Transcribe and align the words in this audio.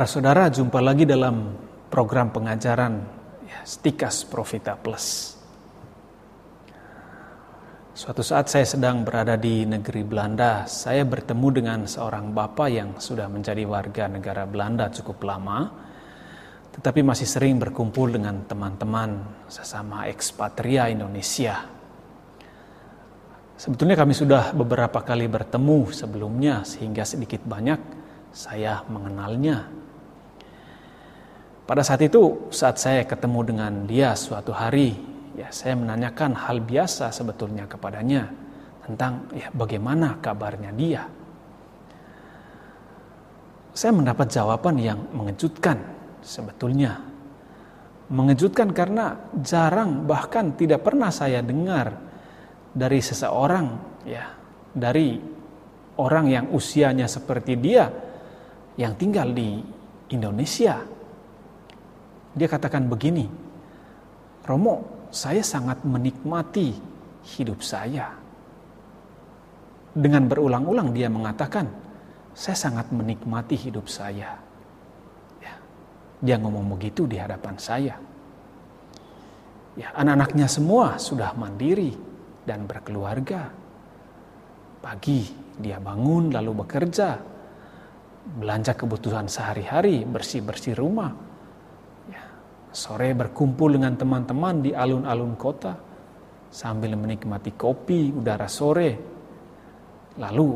Para 0.00 0.08
saudara, 0.08 0.48
jumpa 0.48 0.80
lagi 0.80 1.04
dalam 1.04 1.60
program 1.92 2.32
pengajaran 2.32 3.04
ya, 3.44 3.60
Stikas 3.68 4.24
Profita 4.24 4.72
Plus. 4.72 5.36
Suatu 7.92 8.24
saat 8.24 8.48
saya 8.48 8.64
sedang 8.64 9.04
berada 9.04 9.36
di 9.36 9.68
negeri 9.68 10.00
Belanda, 10.00 10.64
saya 10.64 11.04
bertemu 11.04 11.48
dengan 11.52 11.78
seorang 11.84 12.32
bapak 12.32 12.68
yang 12.72 12.96
sudah 12.96 13.28
menjadi 13.28 13.60
warga 13.68 14.08
negara 14.08 14.48
Belanda 14.48 14.88
cukup 14.88 15.20
lama, 15.20 15.68
tetapi 16.80 17.04
masih 17.04 17.28
sering 17.28 17.60
berkumpul 17.60 18.08
dengan 18.08 18.40
teman-teman 18.48 19.20
sesama 19.52 20.08
ekspatria 20.08 20.88
Indonesia. 20.88 21.60
Sebetulnya 23.52 24.00
kami 24.00 24.16
sudah 24.16 24.56
beberapa 24.56 25.04
kali 25.04 25.28
bertemu 25.28 25.92
sebelumnya 25.92 26.64
sehingga 26.64 27.04
sedikit 27.04 27.44
banyak 27.44 28.00
saya 28.32 28.80
mengenalnya. 28.88 29.76
Pada 31.70 31.86
saat 31.86 32.02
itu, 32.02 32.50
saat 32.50 32.82
saya 32.82 33.06
ketemu 33.06 33.46
dengan 33.46 33.72
dia 33.86 34.18
suatu 34.18 34.50
hari, 34.50 34.90
ya 35.38 35.54
saya 35.54 35.78
menanyakan 35.78 36.34
hal 36.34 36.58
biasa 36.66 37.14
sebetulnya 37.14 37.70
kepadanya 37.70 38.26
tentang 38.82 39.30
ya 39.30 39.54
bagaimana 39.54 40.18
kabarnya 40.18 40.74
dia. 40.74 41.06
Saya 43.70 43.94
mendapat 43.94 44.34
jawaban 44.34 44.82
yang 44.82 44.98
mengejutkan 45.14 45.78
sebetulnya. 46.26 47.06
Mengejutkan 48.10 48.74
karena 48.74 49.30
jarang 49.38 50.10
bahkan 50.10 50.58
tidak 50.58 50.82
pernah 50.82 51.14
saya 51.14 51.38
dengar 51.38 51.94
dari 52.74 52.98
seseorang 52.98 53.66
ya 54.02 54.26
dari 54.74 55.22
orang 56.02 56.26
yang 56.34 56.46
usianya 56.50 57.06
seperti 57.06 57.54
dia 57.54 57.86
yang 58.74 58.98
tinggal 58.98 59.30
di 59.30 59.62
Indonesia. 60.10 60.98
Dia 62.34 62.46
katakan 62.46 62.86
begini, 62.86 63.26
Romo, 64.46 65.06
saya 65.10 65.42
sangat 65.42 65.82
menikmati 65.82 66.74
hidup 67.36 67.60
saya. 67.60 68.14
Dengan 69.90 70.30
berulang-ulang 70.30 70.94
dia 70.94 71.10
mengatakan, 71.10 71.66
saya 72.30 72.54
sangat 72.54 72.94
menikmati 72.94 73.58
hidup 73.58 73.90
saya. 73.90 74.38
Ya, 75.42 75.54
dia 76.22 76.36
ngomong 76.38 76.78
begitu 76.78 77.10
di 77.10 77.18
hadapan 77.18 77.58
saya. 77.58 77.98
Ya, 79.74 79.90
anak-anaknya 79.98 80.46
semua 80.46 80.94
sudah 81.02 81.34
mandiri, 81.34 82.10
dan 82.50 82.66
berkeluarga. 82.66 83.52
Pagi 84.80 85.28
dia 85.60 85.76
bangun 85.76 86.32
lalu 86.32 86.64
bekerja, 86.64 87.20
belanja 88.40 88.72
kebutuhan 88.74 89.28
sehari-hari, 89.28 90.02
bersih-bersih 90.08 90.74
rumah. 90.74 91.12
Sore 92.70 93.10
berkumpul 93.14 93.74
dengan 93.74 93.98
teman-teman 93.98 94.62
di 94.62 94.70
alun-alun 94.70 95.34
kota 95.34 95.74
sambil 96.50 96.94
menikmati 96.94 97.54
kopi, 97.58 98.14
udara 98.14 98.46
sore. 98.46 98.90
Lalu 100.18 100.48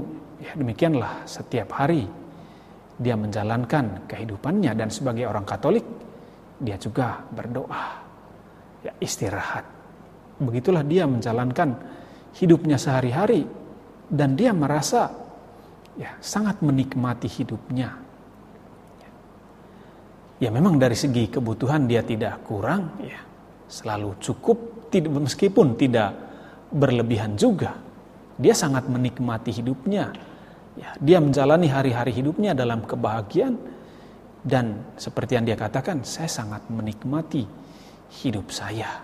ya 0.42 0.54
demikianlah 0.54 1.26
setiap 1.26 1.74
hari 1.74 2.06
dia 2.94 3.18
menjalankan 3.18 4.06
kehidupannya 4.06 4.72
dan 4.78 4.88
sebagai 4.90 5.26
orang 5.26 5.42
Katolik 5.42 5.86
dia 6.62 6.78
juga 6.78 7.18
berdoa. 7.34 8.06
Ya 8.86 8.92
istirahat 9.02 9.74
Begitulah 10.40 10.82
dia 10.82 11.06
menjalankan 11.06 11.78
hidupnya 12.34 12.74
sehari-hari 12.74 13.46
dan 14.10 14.34
dia 14.34 14.50
merasa 14.50 15.14
ya 15.94 16.18
sangat 16.18 16.58
menikmati 16.58 17.30
hidupnya. 17.30 17.94
Ya 20.42 20.50
memang 20.50 20.78
dari 20.78 20.98
segi 20.98 21.30
kebutuhan 21.30 21.86
dia 21.86 22.02
tidak 22.02 22.42
kurang 22.46 22.98
ya. 23.02 23.20
Selalu 23.70 24.18
cukup 24.18 24.90
meskipun 24.95 25.78
tidak 25.78 26.14
berlebihan 26.74 27.39
juga. 27.39 27.74
Dia 28.34 28.55
sangat 28.55 28.90
menikmati 28.90 29.55
hidupnya. 29.55 30.11
Ya, 30.74 30.90
dia 30.98 31.22
menjalani 31.22 31.70
hari-hari 31.70 32.11
hidupnya 32.11 32.50
dalam 32.50 32.83
kebahagiaan 32.83 33.55
dan 34.45 34.84
seperti 35.00 35.40
yang 35.40 35.48
dia 35.48 35.56
katakan, 35.56 36.05
saya 36.05 36.28
sangat 36.28 36.68
menikmati 36.68 37.48
hidup 38.20 38.52
saya. 38.52 39.01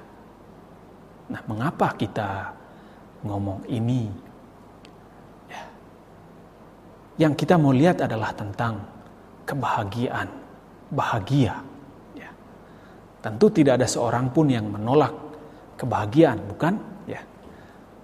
Nah, 1.32 1.40
mengapa 1.48 1.96
kita 1.96 2.52
ngomong 3.24 3.64
ini? 3.72 4.04
Ya. 5.48 5.62
Yang 7.24 7.46
kita 7.46 7.56
mau 7.56 7.72
lihat 7.72 8.04
adalah 8.04 8.36
tentang 8.36 8.84
kebahagiaan, 9.48 10.28
bahagia. 10.90 11.62
Ya. 12.18 12.30
Tentu 13.22 13.48
tidak 13.48 13.80
ada 13.80 13.88
seorang 13.88 14.34
pun 14.34 14.50
yang 14.50 14.68
menolak 14.68 15.14
kebahagiaan, 15.78 16.38
bukan? 16.50 16.74
Ya. 17.06 17.22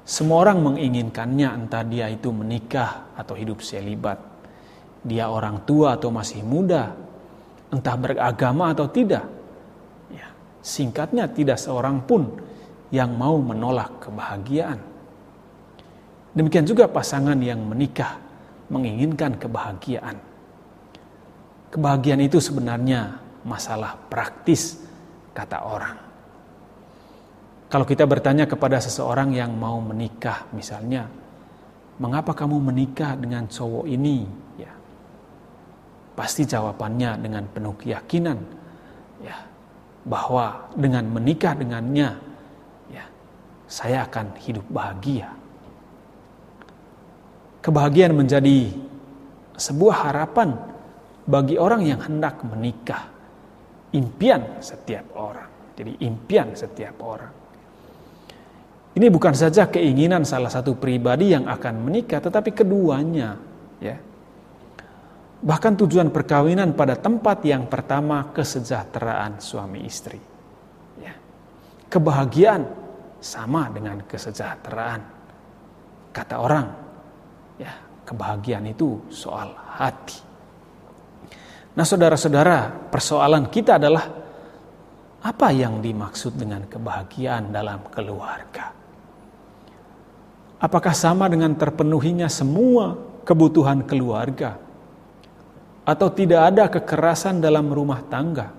Semua 0.06 0.47
orang 0.47 0.62
menginginkannya, 0.62 1.50
entah 1.66 1.82
dia 1.82 2.06
itu 2.08 2.30
menikah 2.30 3.12
atau 3.19 3.34
hidup 3.34 3.60
selibat. 3.60 4.22
Dia 5.06 5.30
orang 5.30 5.66
tua 5.66 5.98
atau 5.98 6.10
masih 6.10 6.42
muda, 6.46 6.94
entah 7.75 7.96
beragama 7.98 8.72
atau 8.72 8.86
tidak. 8.86 9.26
Ya. 10.10 10.30
Singkatnya, 10.62 11.26
tidak 11.30 11.58
seorang 11.58 12.06
pun 12.06 12.30
yang 12.94 13.19
mau 13.19 13.36
menolak 13.42 13.98
kebahagiaan. 13.98 14.78
Demikian 16.36 16.69
juga 16.69 16.86
pasangan 16.86 17.41
yang 17.41 17.64
menikah 17.64 18.20
menginginkan 18.70 19.41
kebahagiaan. 19.41 20.35
Kebahagiaan 21.72 22.22
itu 22.22 22.38
sebenarnya 22.38 23.21
masalah 23.43 23.99
praktis, 24.09 24.81
kata 25.34 25.59
orang. 25.66 25.97
Kalau 27.66 27.82
kita 27.82 28.06
bertanya 28.06 28.47
kepada 28.47 28.78
seseorang 28.78 29.34
yang 29.34 29.50
mau 29.54 29.82
menikah, 29.82 30.47
misalnya, 30.55 31.10
mengapa 31.99 32.32
kamu 32.32 32.62
menikah 32.62 33.19
dengan 33.19 33.50
cowok 33.50 33.91
ini? 33.91 34.22
Ya, 34.56 34.72
pasti 36.15 36.47
jawabannya 36.47 37.19
dengan 37.19 37.44
penuh 37.50 37.75
keyakinan, 37.75 38.38
ya, 39.21 39.37
bahwa 40.06 40.71
dengan 40.78 41.10
menikah 41.10 41.59
dengannya 41.59 42.26
saya 43.66 44.06
akan 44.06 44.38
hidup 44.38 44.62
bahagia. 44.71 45.34
Kebahagiaan 47.66 48.15
menjadi 48.15 48.71
sebuah 49.59 50.06
harapan 50.10 50.55
bagi 51.26 51.59
orang 51.59 51.82
yang 51.82 52.00
hendak 52.00 52.41
menikah. 52.47 53.12
Impian 53.92 54.62
setiap 54.62 55.14
orang. 55.19 55.75
Jadi 55.76 55.92
impian 56.06 56.54
setiap 56.54 56.97
orang. 57.03 57.32
Ini 58.97 59.12
bukan 59.12 59.37
saja 59.37 59.69
keinginan 59.69 60.25
salah 60.25 60.48
satu 60.48 60.72
pribadi 60.81 61.37
yang 61.37 61.44
akan 61.44 61.84
menikah, 61.84 62.16
tetapi 62.16 62.56
keduanya, 62.56 63.37
ya. 63.76 63.97
Bahkan 65.37 65.72
tujuan 65.84 66.09
perkawinan 66.09 66.72
pada 66.72 66.97
tempat 66.97 67.44
yang 67.44 67.69
pertama 67.69 68.32
kesejahteraan 68.32 69.37
suami 69.37 69.84
istri. 69.84 70.16
Ya. 70.97 71.12
Kebahagiaan 71.93 72.64
sama 73.20 73.69
dengan 73.69 74.00
kesejahteraan. 74.00 75.00
Kata 76.16 76.41
orang, 76.41 76.66
ya, 77.60 77.76
kebahagiaan 78.08 78.64
itu 78.64 78.97
soal 79.12 79.53
hati. 79.76 80.25
Nah, 81.76 81.84
saudara-saudara, 81.84 82.88
persoalan 82.88 83.53
kita 83.53 83.76
adalah 83.76 84.04
apa 85.20 85.48
yang 85.53 85.84
dimaksud 85.84 86.34
dengan 86.41 86.64
kebahagiaan 86.64 87.53
dalam 87.53 87.84
keluarga? 87.92 88.72
Apakah 90.56 90.96
sama 90.96 91.28
dengan 91.28 91.52
terpenuhinya 91.52 92.32
semua 92.32 92.96
kebutuhan 93.28 93.84
keluarga? 93.84 94.56
Atau 95.84 96.08
tidak 96.17 96.40
ada 96.50 96.64
kekerasan 96.73 97.44
dalam 97.44 97.69
rumah 97.69 98.00
tangga 98.08 98.50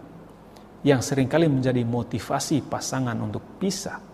yang 0.86 1.02
sering 1.02 1.26
kali 1.26 1.50
menjadi 1.50 1.82
motivasi 1.82 2.70
pasangan 2.70 3.18
untuk 3.18 3.58
pisah? 3.58 4.08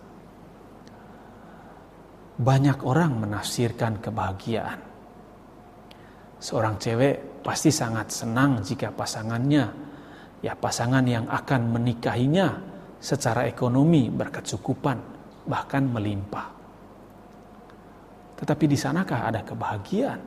banyak 2.34 2.82
orang 2.82 3.22
menafsirkan 3.26 4.02
kebahagiaan. 4.02 4.80
Seorang 6.42 6.76
cewek 6.82 7.33
pasti 7.44 7.68
sangat 7.68 8.08
senang 8.08 8.64
jika 8.64 8.88
pasangannya, 8.88 9.68
ya 10.40 10.56
pasangan 10.56 11.04
yang 11.04 11.28
akan 11.28 11.76
menikahinya 11.76 12.56
secara 12.96 13.44
ekonomi 13.44 14.08
berkecukupan, 14.08 14.96
bahkan 15.44 15.84
melimpah. 15.84 16.48
Tetapi 18.40 18.64
di 18.64 18.76
sanakah 18.80 19.28
ada 19.28 19.44
kebahagiaan? 19.44 20.20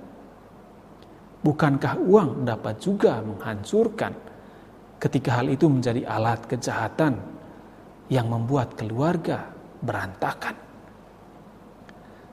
Bukankah 1.41 1.97
uang 2.05 2.45
dapat 2.45 2.77
juga 2.77 3.17
menghancurkan 3.25 4.13
ketika 5.01 5.41
hal 5.41 5.49
itu 5.49 5.65
menjadi 5.65 6.05
alat 6.05 6.45
kejahatan 6.45 7.17
yang 8.13 8.29
membuat 8.29 8.77
keluarga 8.77 9.49
berantakan? 9.81 10.53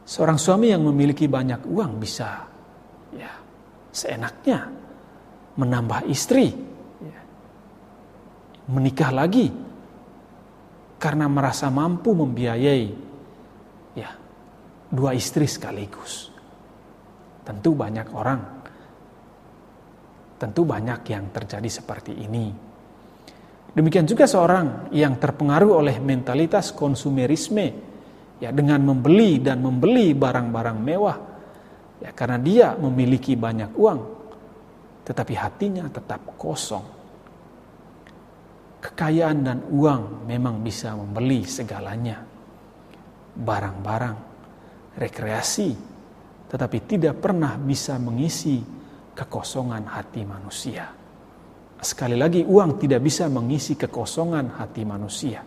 Seorang 0.05 0.37
suami 0.37 0.69
yang 0.69 0.85
memiliki 0.85 1.25
banyak 1.25 1.65
uang 1.65 1.97
bisa 1.97 2.45
ya 3.17 3.44
seenaknya 3.95 4.67
menambah 5.55 6.11
istri 6.11 6.51
menikah 8.69 9.13
lagi 9.13 9.53
karena 10.97 11.29
merasa 11.29 11.69
mampu 11.69 12.17
membiayai 12.17 12.85
ya 13.93 14.11
dua 14.89 15.13
istri 15.13 15.45
sekaligus. 15.45 16.33
Tentu 17.45 17.77
banyak 17.77 18.09
orang 18.17 18.41
tentu 20.41 20.67
banyak 20.67 21.01
yang 21.09 21.31
terjadi 21.31 21.71
seperti 21.71 22.13
ini. 22.17 22.53
Demikian 23.75 24.07
juga 24.07 24.29
seorang 24.29 24.93
yang 24.95 25.19
terpengaruh 25.19 25.83
oleh 25.83 25.97
mentalitas 25.99 26.71
konsumerisme 26.71 27.67
ya 28.39 28.51
dengan 28.55 28.83
membeli 28.83 29.41
dan 29.43 29.63
membeli 29.63 30.15
barang-barang 30.15 30.79
mewah 30.79 31.17
ya 32.05 32.13
karena 32.13 32.37
dia 32.37 32.69
memiliki 32.77 33.33
banyak 33.33 33.73
uang 33.73 34.01
tetapi 35.09 35.33
hatinya 35.33 35.89
tetap 35.89 36.21
kosong 36.37 36.95
Kekayaan 38.85 39.39
dan 39.41 39.59
uang 39.73 40.29
memang 40.29 40.61
bisa 40.61 40.93
membeli 40.93 41.41
segalanya. 41.49 42.21
Barang-barang, 43.33 44.17
rekreasi, 45.01 45.73
tetapi 46.53 46.85
tidak 46.85 47.17
pernah 47.17 47.57
bisa 47.57 47.97
mengisi 47.97 48.61
kekosongan 49.17 49.89
hati 49.89 50.29
manusia. 50.29 50.85
Sekali 51.81 52.13
lagi, 52.13 52.45
uang 52.45 52.77
tidak 52.77 53.01
bisa 53.09 53.25
mengisi 53.33 53.73
kekosongan 53.73 54.53
hati 54.53 54.85
manusia. 54.85 55.41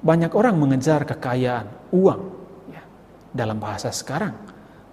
Banyak 0.00 0.30
orang 0.30 0.62
mengejar 0.62 1.02
kekayaan, 1.02 1.90
uang. 1.90 2.22
Ya, 2.70 2.82
dalam 3.34 3.58
bahasa 3.58 3.90
sekarang, 3.90 4.38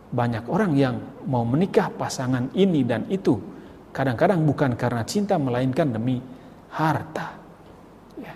banyak 0.08 0.48
orang 0.48 0.72
yang 0.76 0.96
mau 1.28 1.44
menikah 1.44 1.92
pasangan 1.92 2.48
ini 2.56 2.88
dan 2.88 3.04
itu. 3.12 3.36
Kadang-kadang 3.92 4.46
bukan 4.48 4.80
karena 4.80 5.04
cinta, 5.04 5.36
melainkan 5.36 5.92
demi 5.92 6.22
harta. 6.72 7.36
Ya. 8.16 8.36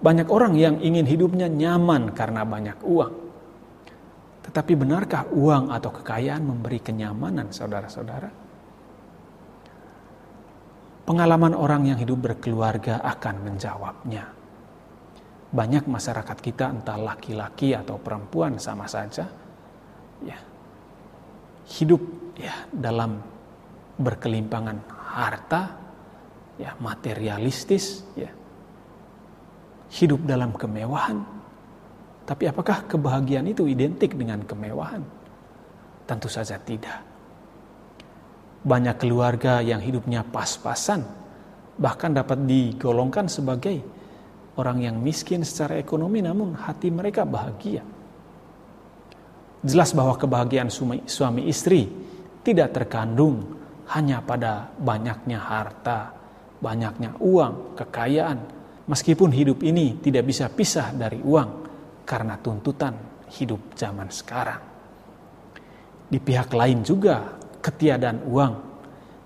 Banyak 0.00 0.28
orang 0.32 0.56
yang 0.56 0.80
ingin 0.80 1.04
hidupnya 1.04 1.50
nyaman 1.50 2.16
karena 2.16 2.46
banyak 2.46 2.78
uang. 2.80 3.14
Tetapi 4.48 4.72
benarkah 4.78 5.28
uang 5.28 5.68
atau 5.68 5.90
kekayaan 5.92 6.40
memberi 6.40 6.80
kenyamanan, 6.80 7.52
saudara-saudara? 7.52 8.30
Pengalaman 11.04 11.52
orang 11.58 11.90
yang 11.90 11.98
hidup 11.98 12.32
berkeluarga 12.32 13.02
akan 13.02 13.44
menjawabnya. 13.44 14.24
Banyak 15.50 15.90
masyarakat 15.90 16.38
kita 16.38 16.70
entah 16.70 16.94
laki-laki 16.94 17.74
atau 17.74 17.98
perempuan 17.98 18.62
sama 18.62 18.86
saja 18.86 19.26
ya. 20.24 20.38
Hidup 21.70 22.02
ya 22.36 22.66
dalam 22.72 23.20
berkelimpangan 24.00 24.78
harta 25.12 25.62
ya 26.56 26.74
materialistis 26.80 28.04
ya. 28.16 28.30
Hidup 29.90 30.22
dalam 30.22 30.54
kemewahan. 30.54 31.18
Tapi 32.24 32.46
apakah 32.46 32.86
kebahagiaan 32.86 33.50
itu 33.50 33.66
identik 33.66 34.14
dengan 34.14 34.46
kemewahan? 34.46 35.02
Tentu 36.06 36.30
saja 36.30 36.62
tidak. 36.62 37.02
Banyak 38.62 39.02
keluarga 39.02 39.58
yang 39.64 39.82
hidupnya 39.82 40.22
pas-pasan 40.22 41.02
bahkan 41.80 42.12
dapat 42.12 42.44
digolongkan 42.44 43.24
sebagai 43.24 43.80
orang 44.60 44.84
yang 44.84 44.96
miskin 45.00 45.40
secara 45.40 45.80
ekonomi 45.80 46.20
namun 46.20 46.52
hati 46.52 46.92
mereka 46.92 47.24
bahagia 47.24 47.80
jelas 49.60 49.92
bahwa 49.92 50.16
kebahagiaan 50.16 50.72
suami 51.04 51.42
istri 51.48 51.88
tidak 52.40 52.72
terkandung 52.72 53.60
hanya 53.92 54.22
pada 54.24 54.70
banyaknya 54.78 55.38
harta, 55.40 56.14
banyaknya 56.62 57.18
uang, 57.20 57.76
kekayaan, 57.76 58.38
meskipun 58.86 59.34
hidup 59.34 59.60
ini 59.66 59.98
tidak 59.98 60.30
bisa 60.30 60.46
pisah 60.48 60.94
dari 60.94 61.18
uang 61.20 61.50
karena 62.06 62.38
tuntutan 62.38 62.94
hidup 63.34 63.74
zaman 63.74 64.08
sekarang. 64.08 64.62
Di 66.10 66.18
pihak 66.18 66.50
lain 66.50 66.82
juga, 66.82 67.38
ketiadaan 67.62 68.26
uang 68.26 68.54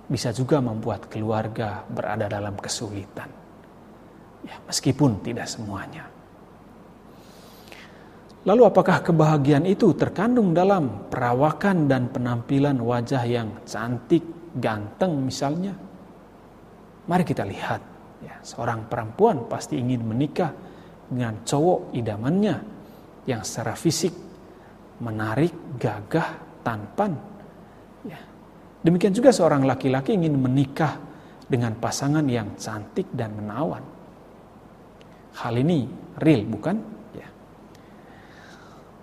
bisa 0.05 0.33
juga 0.37 0.61
membuat 0.61 1.09
keluarga 1.09 1.81
berada 1.89 2.29
dalam 2.29 2.57
kesulitan. 2.61 3.31
Ya, 4.45 4.61
meskipun 4.69 5.25
tidak 5.25 5.49
semuanya. 5.49 6.14
Lalu 8.45 8.63
apakah 8.69 9.01
kebahagiaan 9.01 9.65
itu 9.65 9.97
terkandung 9.97 10.53
dalam 10.53 11.09
perawakan 11.09 11.89
dan 11.89 12.13
penampilan 12.13 12.77
wajah 12.77 13.25
yang 13.25 13.65
cantik, 13.65 14.21
ganteng 14.61 15.17
misalnya? 15.25 15.73
Mari 17.09 17.25
kita 17.25 17.41
lihat, 17.49 17.81
ya, 18.21 18.37
seorang 18.45 18.85
perempuan 18.85 19.49
pasti 19.49 19.81
ingin 19.81 20.05
menikah 20.05 20.53
dengan 21.09 21.41
cowok 21.41 21.97
idamannya 21.97 22.57
yang 23.25 23.41
secara 23.41 23.73
fisik 23.81 24.13
menarik, 25.01 25.81
gagah, 25.81 26.61
tampan. 26.61 27.17
Ya. 28.05 28.21
Demikian 28.85 29.17
juga 29.17 29.33
seorang 29.33 29.65
laki-laki 29.65 30.15
ingin 30.15 30.37
menikah 30.37 31.01
dengan 31.49 31.77
pasangan 31.81 32.25
yang 32.29 32.53
cantik 32.61 33.09
dan 33.17 33.33
menawan. 33.37 33.81
Hal 35.35 35.55
ini 35.57 35.89
real, 36.21 36.45
bukan? 36.45 36.94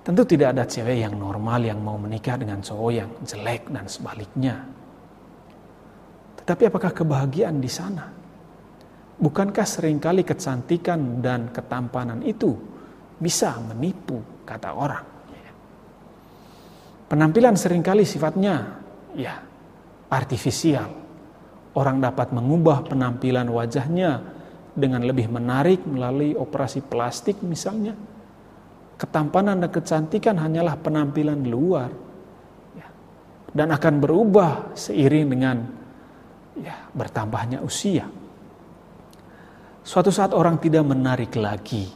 Tentu 0.02 0.26
tidak 0.26 0.58
ada 0.58 0.66
cewek 0.66 1.06
yang 1.06 1.14
normal 1.14 1.62
yang 1.62 1.78
mau 1.78 1.94
menikah 1.94 2.34
dengan 2.34 2.58
cowok 2.58 2.92
yang 2.92 3.10
jelek 3.22 3.70
dan 3.70 3.86
sebaliknya. 3.86 4.56
Tetapi 6.42 6.74
apakah 6.74 6.90
kebahagiaan 6.90 7.62
di 7.62 7.70
sana? 7.70 8.10
Bukankah 9.22 9.68
sering 9.70 10.02
kali 10.02 10.26
kecantikan 10.26 11.22
dan 11.22 11.54
ketampanan 11.54 12.26
itu 12.26 12.58
bisa 13.22 13.62
menipu 13.62 14.42
kata 14.42 14.74
orang? 14.74 15.06
Penampilan 17.06 17.60
sering 17.60 17.84
kali 17.86 18.02
sifatnya 18.08 18.82
ya 19.14 19.38
artifisial. 20.10 20.90
Orang 21.76 22.00
dapat 22.00 22.32
mengubah 22.32 22.88
penampilan 22.88 23.52
wajahnya 23.52 24.24
dengan 24.72 25.04
lebih 25.04 25.28
menarik 25.28 25.84
melalui 25.84 26.34
operasi 26.34 26.80
plastik 26.82 27.44
misalnya. 27.44 27.94
Ketampanan 29.02 29.66
dan 29.66 29.74
kecantikan 29.74 30.38
hanyalah 30.38 30.78
penampilan 30.78 31.42
luar. 31.50 31.90
Ya. 32.78 32.86
Dan 33.50 33.74
akan 33.74 33.98
berubah 33.98 34.78
seiring 34.78 35.26
dengan 35.26 35.58
ya, 36.62 36.86
bertambahnya 36.94 37.66
usia. 37.66 38.06
Suatu 39.82 40.14
saat 40.14 40.38
orang 40.38 40.62
tidak 40.62 40.86
menarik 40.86 41.34
lagi, 41.34 41.90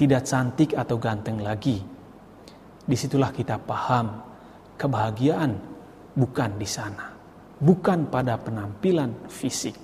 tidak 0.00 0.24
cantik 0.24 0.72
atau 0.72 0.96
ganteng 0.96 1.44
lagi. 1.44 1.84
Di 2.80 2.96
situlah 2.96 3.28
kita 3.28 3.60
paham 3.60 4.16
kebahagiaan 4.80 5.52
bukan 6.16 6.56
di 6.56 6.64
sana, 6.64 7.12
bukan 7.60 8.08
pada 8.08 8.40
penampilan 8.40 9.28
fisik. 9.28 9.76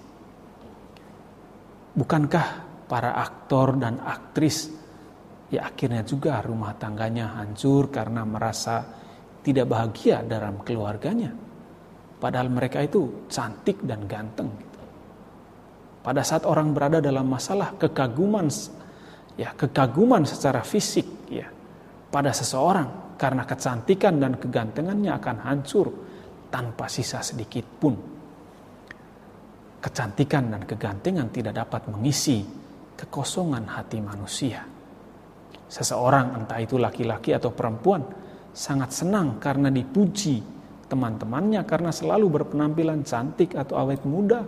Bukankah 1.92 2.46
para 2.88 3.20
aktor 3.20 3.76
dan 3.76 4.00
aktris 4.00 4.72
ya 5.52 5.68
akhirnya 5.68 6.00
juga 6.00 6.40
rumah 6.40 6.72
tangganya 6.80 7.36
hancur 7.36 7.92
karena 7.92 8.24
merasa 8.24 8.80
tidak 9.44 9.68
bahagia 9.68 10.24
dalam 10.24 10.64
keluarganya? 10.64 11.28
Padahal 12.16 12.48
mereka 12.48 12.80
itu 12.80 13.28
cantik 13.28 13.84
dan 13.84 14.08
ganteng. 14.08 14.48
Pada 16.02 16.22
saat 16.24 16.48
orang 16.48 16.72
berada 16.72 16.98
dalam 16.98 17.28
masalah 17.28 17.76
kekaguman, 17.76 18.48
ya 19.36 19.52
kekaguman 19.54 20.24
secara 20.24 20.64
fisik, 20.64 21.06
ya 21.30 21.46
pada 22.08 22.32
seseorang 22.32 23.18
karena 23.20 23.46
kecantikan 23.46 24.18
dan 24.18 24.40
kegantengannya 24.40 25.12
akan 25.14 25.36
hancur 25.46 25.86
tanpa 26.48 26.88
sisa 26.88 27.20
sedikit 27.20 27.66
pun. 27.78 27.94
Kecantikan 29.82 30.46
dan 30.46 30.62
kegantengan 30.62 31.28
tidak 31.34 31.58
dapat 31.58 31.90
mengisi 31.90 32.46
kekosongan 32.94 33.66
hati 33.66 33.98
manusia. 33.98 34.71
Seseorang, 35.72 36.44
entah 36.44 36.60
itu 36.60 36.76
laki-laki 36.76 37.32
atau 37.32 37.48
perempuan, 37.48 38.04
sangat 38.52 38.92
senang 38.92 39.40
karena 39.40 39.72
dipuji 39.72 40.44
teman-temannya 40.92 41.64
karena 41.64 41.88
selalu 41.88 42.28
berpenampilan 42.28 43.00
cantik 43.08 43.56
atau 43.56 43.80
awet 43.80 44.04
muda. 44.04 44.44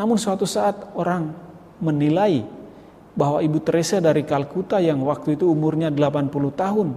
Namun 0.00 0.16
suatu 0.16 0.48
saat 0.48 0.96
orang 0.96 1.28
menilai 1.84 2.40
bahwa 3.12 3.44
Ibu 3.44 3.60
Teresa 3.60 4.00
dari 4.00 4.24
Kalkuta 4.24 4.80
yang 4.80 5.04
waktu 5.04 5.36
itu 5.36 5.52
umurnya 5.52 5.92
80 5.92 6.32
tahun 6.56 6.88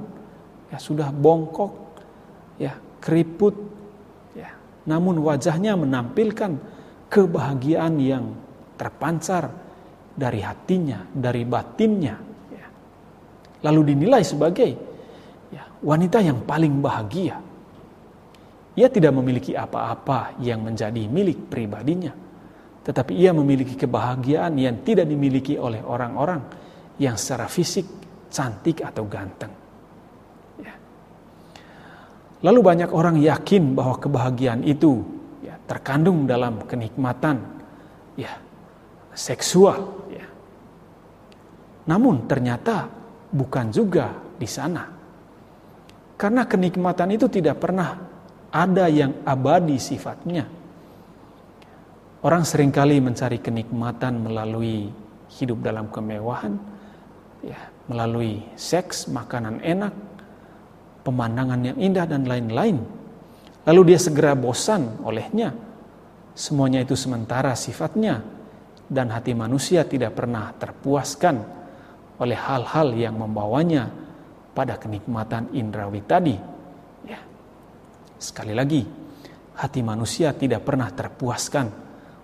ya 0.72 0.77
sudah 0.79 1.10
bongkok 1.12 1.74
ya 2.62 2.79
keriput 3.03 3.55
ya 4.38 4.55
namun 4.88 5.19
wajahnya 5.19 5.75
menampilkan 5.75 6.55
kebahagiaan 7.12 8.00
yang 8.00 8.25
terpancar 8.79 9.51
dari 10.13 10.45
hatinya, 10.45 11.10
dari 11.12 11.43
batinnya 11.43 12.15
ya. 12.15 12.33
Lalu 13.63 13.96
dinilai 13.96 14.22
sebagai 14.27 14.72
ya, 15.50 15.63
wanita 15.79 16.20
yang 16.20 16.43
paling 16.43 16.84
bahagia 16.84 17.39
ia 18.74 18.89
tidak 18.89 19.13
memiliki 19.13 19.53
apa-apa 19.53 20.41
yang 20.41 20.65
menjadi 20.65 21.05
milik 21.05 21.50
pribadinya. 21.50 22.13
tetapi 22.84 23.15
ia 23.15 23.32
memiliki 23.32 23.79
kebahagiaan 23.79 24.60
yang 24.60 24.84
tidak 24.84 25.08
dimiliki 25.08 25.55
oleh 25.55 25.79
orang-orang 25.79 26.43
yang 27.00 27.15
secara 27.15 27.48
fisik 27.48 27.88
cantik 28.27 28.84
atau 28.84 29.08
ganteng. 29.08 29.53
Ya. 30.60 30.75
Lalu 32.43 32.60
banyak 32.60 32.91
orang 32.91 33.24
yakin 33.24 33.72
bahwa 33.72 33.96
kebahagiaan 34.03 34.67
itu 34.67 35.00
ya, 35.39 35.55
terkandung 35.63 36.27
dalam 36.27 36.67
kenikmatan 36.67 37.39
ya 38.20 38.36
seksual. 39.15 40.03
Ya. 40.12 40.27
Namun 41.88 42.27
ternyata 42.27 42.91
bukan 43.34 43.74
juga 43.74 44.13
di 44.38 44.46
sana. 44.46 44.86
Karena 46.13 46.46
kenikmatan 46.46 47.10
itu 47.18 47.25
tidak 47.28 47.58
pernah 47.60 47.98
ada 48.54 48.86
yang 48.86 49.25
abadi 49.25 49.82
sifatnya. 49.82 50.46
Orang 52.24 52.48
sering 52.48 52.72
kali 52.72 53.04
mencari 53.04 53.42
kenikmatan 53.44 54.24
melalui 54.24 54.88
hidup 55.42 55.60
dalam 55.60 55.92
kemewahan, 55.92 56.56
ya, 57.44 57.60
melalui 57.92 58.40
seks, 58.56 59.12
makanan 59.12 59.60
enak, 59.60 59.92
pemandangan 61.04 61.74
yang 61.74 61.78
indah 61.82 62.08
dan 62.08 62.24
lain-lain. 62.24 62.80
Lalu 63.68 63.82
dia 63.92 64.00
segera 64.00 64.38
bosan 64.38 65.04
olehnya. 65.04 65.52
Semuanya 66.32 66.80
itu 66.82 66.96
sementara 66.96 67.52
sifatnya 67.60 68.24
dan 68.88 69.12
hati 69.12 69.36
manusia 69.36 69.84
tidak 69.84 70.16
pernah 70.16 70.56
terpuaskan 70.56 71.62
oleh 72.22 72.38
hal-hal 72.38 72.93
yang 72.93 73.17
membawanya 73.17 73.89
pada 74.53 74.77
kenikmatan 74.77 75.50
indrawi 75.55 76.01
tadi. 76.05 76.38
Ya. 77.08 77.22
Sekali 78.22 78.53
lagi, 78.53 78.86
hati 79.58 79.82
manusia 79.82 80.34
tidak 80.34 80.65
pernah 80.65 80.89
terpuaskan 80.93 81.67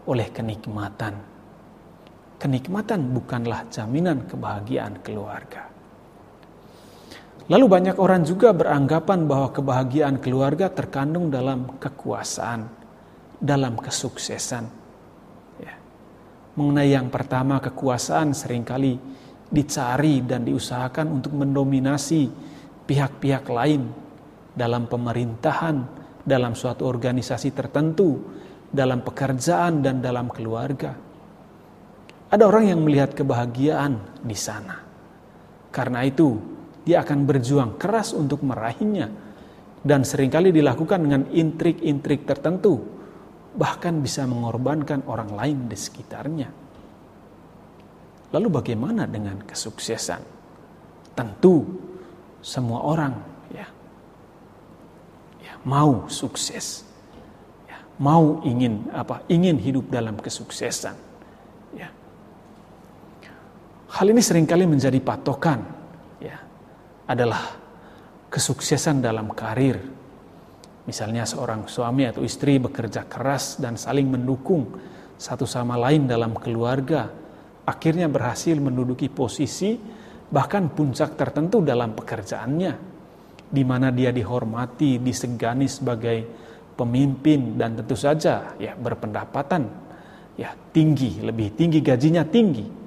oleh 0.05 0.27
kenikmatan 0.29 1.29
kenikmatan 2.39 3.11
bukanlah 3.11 3.67
jaminan 3.67 4.23
kebahagiaan 4.25 5.03
keluarga. 5.03 5.67
Lalu 7.51 7.65
banyak 7.67 7.97
orang 7.99 8.23
juga 8.23 8.55
beranggapan 8.55 9.27
bahwa 9.27 9.51
kebahagiaan 9.51 10.23
keluarga 10.23 10.71
terkandung 10.71 11.27
dalam 11.27 11.75
kekuasaan, 11.81 12.71
dalam 13.43 13.75
kesuksesan. 13.75 14.65
Ya. 15.59 15.75
Mengenai 16.55 16.95
yang 16.95 17.11
pertama 17.11 17.59
kekuasaan 17.59 18.31
sering 18.31 18.63
kali 18.63 18.95
dicari 19.49 20.21
dan 20.21 20.45
diusahakan 20.45 21.19
untuk 21.19 21.33
mendominasi 21.33 22.29
pihak-pihak 22.85 23.45
lain 23.49 23.89
dalam 24.53 24.85
pemerintahan, 24.85 25.77
dalam 26.21 26.53
suatu 26.53 26.85
organisasi 26.85 27.49
tertentu, 27.53 28.17
dalam 28.69 29.01
pekerjaan 29.01 29.81
dan 29.81 30.01
dalam 30.01 30.29
keluarga. 30.29 30.93
Ada 32.29 32.45
orang 32.45 32.65
yang 32.69 32.81
melihat 32.85 33.17
kebahagiaan 33.17 34.21
di 34.21 34.37
sana. 34.37 34.77
Karena 35.73 36.05
itu, 36.05 36.37
dia 36.85 37.01
akan 37.01 37.25
berjuang 37.25 37.81
keras 37.81 38.13
untuk 38.13 38.45
meraihnya 38.45 39.09
dan 39.81 40.05
sering 40.05 40.29
kali 40.29 40.53
dilakukan 40.53 40.99
dengan 41.01 41.23
intrik-intrik 41.31 42.27
tertentu, 42.27 42.77
bahkan 43.55 43.97
bisa 44.03 44.27
mengorbankan 44.29 45.07
orang 45.09 45.31
lain 45.33 45.57
di 45.71 45.77
sekitarnya. 45.77 46.58
Lalu 48.29 48.47
bagaimana 48.61 49.09
dengan 49.09 49.41
kesuksesan? 49.41 50.21
Tentu 51.17 51.65
semua 52.39 52.85
orang 52.85 53.11
ya, 53.51 53.67
ya 55.43 55.53
mau 55.67 56.07
sukses, 56.07 56.87
ya, 57.67 57.75
mau 57.99 58.39
ingin 58.45 58.87
apa? 58.95 59.25
Ingin 59.27 59.59
hidup 59.59 59.91
dalam 59.91 60.15
kesuksesan. 60.15 60.95
Ya. 61.75 61.91
Hal 63.91 64.07
ini 64.07 64.21
sering 64.23 64.47
kali 64.47 64.63
menjadi 64.63 65.01
patokan, 65.03 65.59
ya, 66.23 66.39
adalah 67.09 67.59
kesuksesan 68.31 69.03
dalam 69.03 69.33
karir. 69.33 69.81
Misalnya 70.87 71.27
seorang 71.27 71.67
suami 71.67 72.07
atau 72.07 72.23
istri 72.23 72.61
bekerja 72.61 73.05
keras 73.09 73.59
dan 73.59 73.75
saling 73.75 74.07
mendukung 74.07 74.69
satu 75.19 75.43
sama 75.43 75.75
lain 75.75 76.07
dalam 76.07 76.31
keluarga, 76.39 77.11
akhirnya 77.69 78.09
berhasil 78.09 78.57
menduduki 78.57 79.05
posisi 79.13 79.77
bahkan 80.29 80.73
puncak 80.73 81.13
tertentu 81.13 81.61
dalam 81.61 81.93
pekerjaannya, 81.93 82.73
di 83.49 83.63
mana 83.65 83.93
dia 83.93 84.09
dihormati, 84.09 84.97
disegani 84.97 85.69
sebagai 85.69 86.17
pemimpin 86.73 87.53
dan 87.53 87.77
tentu 87.77 87.93
saja 87.93 88.57
ya 88.57 88.73
berpendapatan 88.73 89.69
ya 90.33 90.53
tinggi, 90.73 91.21
lebih 91.21 91.53
tinggi 91.53 91.81
gajinya 91.85 92.25
tinggi 92.25 92.79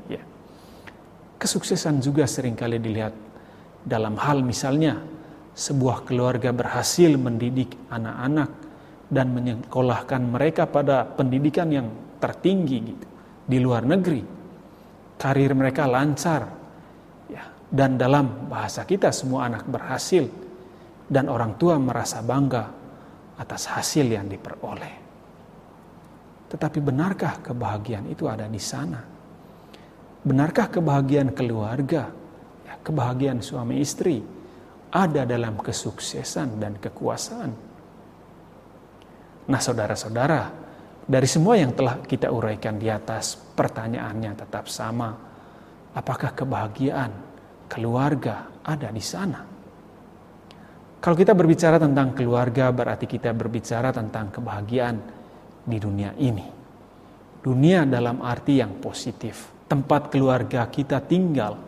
Kesuksesan 1.43 1.99
juga 1.99 2.23
sering 2.31 2.55
kali 2.55 2.79
dilihat 2.79 3.11
dalam 3.83 4.15
hal 4.15 4.47
misalnya 4.47 5.03
sebuah 5.59 6.07
keluarga 6.07 6.55
berhasil 6.55 7.19
mendidik 7.19 7.75
anak-anak 7.91 8.47
dan 9.11 9.35
menyekolahkan 9.35 10.23
mereka 10.23 10.71
pada 10.71 11.03
pendidikan 11.03 11.67
yang 11.67 11.91
tertinggi 12.23 12.79
gitu 12.95 13.07
di 13.43 13.59
luar 13.59 13.83
negeri. 13.83 14.23
Karir 15.23 15.55
mereka 15.55 15.87
lancar 15.87 16.51
ya 17.31 17.47
dan 17.71 17.95
dalam 17.95 18.51
bahasa 18.51 18.83
kita 18.83 19.15
semua 19.15 19.47
anak 19.47 19.71
berhasil 19.71 20.27
dan 21.07 21.31
orang 21.31 21.55
tua 21.55 21.79
merasa 21.79 22.19
bangga 22.27 22.65
atas 23.39 23.71
hasil 23.71 24.11
yang 24.11 24.27
diperoleh. 24.27 24.95
Tetapi 26.51 26.79
benarkah 26.83 27.39
kebahagiaan 27.39 28.11
itu 28.11 28.27
ada 28.27 28.51
di 28.51 28.59
sana? 28.59 29.01
Benarkah 30.23 30.69
kebahagiaan 30.69 31.33
keluarga, 31.33 32.13
ya, 32.67 32.75
kebahagiaan 32.83 33.41
suami 33.41 33.79
istri 33.81 34.21
ada 34.93 35.25
dalam 35.25 35.57
kesuksesan 35.57 36.61
dan 36.61 36.77
kekuasaan? 36.77 37.51
Nah, 39.49 39.61
saudara-saudara, 39.61 40.62
dari 41.03 41.27
semua 41.27 41.59
yang 41.59 41.75
telah 41.75 41.99
kita 41.99 42.31
uraikan 42.31 42.79
di 42.79 42.87
atas, 42.87 43.35
pertanyaannya 43.35 44.33
tetap 44.39 44.71
sama. 44.71 45.11
Apakah 45.93 46.33
kebahagiaan 46.33 47.11
keluarga 47.67 48.49
ada 48.63 48.89
di 48.89 49.03
sana? 49.03 49.43
Kalau 51.03 51.17
kita 51.19 51.35
berbicara 51.35 51.83
tentang 51.83 52.15
keluarga, 52.15 52.71
berarti 52.71 53.11
kita 53.11 53.35
berbicara 53.35 53.91
tentang 53.91 54.31
kebahagiaan 54.31 54.97
di 55.67 55.79
dunia 55.83 56.15
ini. 56.23 56.47
Dunia 57.43 57.83
dalam 57.83 58.23
arti 58.23 58.63
yang 58.63 58.79
positif 58.79 59.67
tempat 59.67 60.15
keluarga 60.15 60.69
kita 60.71 61.03
tinggal 61.03 61.59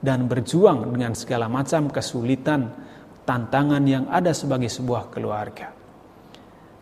dan 0.00 0.24
berjuang 0.24 0.96
dengan 0.96 1.12
segala 1.12 1.46
macam 1.46 1.92
kesulitan, 1.92 2.72
tantangan 3.28 3.84
yang 3.84 4.08
ada 4.08 4.32
sebagai 4.32 4.72
sebuah 4.72 5.12
keluarga. 5.12 5.79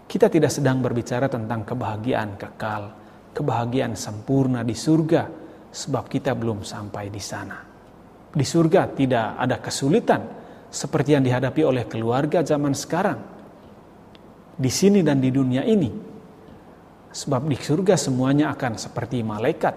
Kita 0.08 0.32
tidak 0.32 0.48
sedang 0.48 0.80
berbicara 0.80 1.28
tentang 1.28 1.68
kebahagiaan 1.68 2.40
kekal, 2.40 2.82
kebahagiaan 3.36 3.92
sempurna 3.92 4.64
di 4.64 4.72
surga, 4.72 5.28
sebab 5.68 6.08
kita 6.08 6.32
belum 6.32 6.64
sampai 6.64 7.12
di 7.12 7.20
sana. 7.20 7.60
Di 8.32 8.44
surga 8.44 8.88
tidak 8.96 9.36
ada 9.36 9.60
kesulitan 9.60 10.24
seperti 10.72 11.12
yang 11.12 11.24
dihadapi 11.28 11.60
oleh 11.60 11.84
keluarga 11.84 12.40
zaman 12.40 12.72
sekarang. 12.72 13.20
Di 14.56 14.72
sini 14.72 15.04
dan 15.04 15.20
di 15.20 15.28
dunia 15.28 15.60
ini, 15.68 15.92
sebab 17.12 17.44
di 17.44 17.60
surga 17.60 18.00
semuanya 18.00 18.48
akan 18.56 18.80
seperti 18.80 19.20
malaikat 19.20 19.74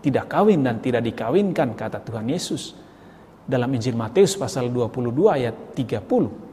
tidak 0.00 0.32
kawin 0.32 0.64
dan 0.64 0.80
tidak 0.80 1.04
dikawinkan 1.04 1.76
kata 1.76 2.00
Tuhan 2.00 2.28
Yesus 2.28 2.72
dalam 3.44 3.68
Injil 3.76 3.96
Matius 3.96 4.36
pasal 4.36 4.72
22 4.72 5.12
ayat 5.28 5.76
30. 5.76 6.49